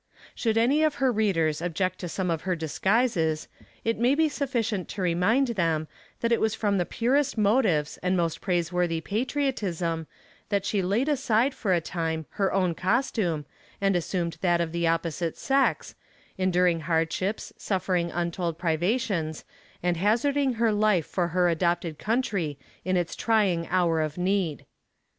Should 0.33 0.57
any 0.57 0.81
of 0.81 0.95
her 0.95 1.11
readers 1.11 1.61
object 1.61 1.99
to 1.99 2.09
some 2.09 2.31
of 2.31 2.41
her 2.41 2.55
disguises, 2.55 3.47
it 3.83 3.99
may 3.99 4.15
be 4.15 4.29
sufficient 4.29 4.89
to 4.89 5.01
remind 5.03 5.49
them 5.49 5.87
it 6.23 6.41
was 6.41 6.55
from 6.55 6.79
the 6.79 6.87
purest 6.87 7.37
motives 7.37 7.99
and 8.01 8.17
most 8.17 8.41
praiseworthy 8.41 8.99
patriotism, 8.99 10.07
that 10.49 10.65
she 10.65 10.81
laid 10.81 11.07
aside, 11.07 11.53
for 11.53 11.71
a 11.71 11.79
time, 11.81 12.25
her 12.31 12.51
own 12.51 12.73
costume, 12.73 13.45
and 13.79 13.95
assumed 13.95 14.37
that 14.41 14.59
of 14.59 14.71
the 14.71 14.87
opposite 14.87 15.37
sex, 15.37 15.93
enduring 16.35 16.79
hardships, 16.79 17.53
suffering 17.55 18.09
untold 18.09 18.57
privations, 18.57 19.45
and 19.83 19.97
hazarding 19.97 20.53
her 20.53 20.71
life 20.71 21.05
for 21.05 21.27
her 21.27 21.47
adopted 21.47 21.99
country, 21.99 22.57
in 22.83 22.97
its 22.97 23.15
trying 23.15 23.67
hour 23.67 24.01
of 24.01 24.17
need. 24.17 24.65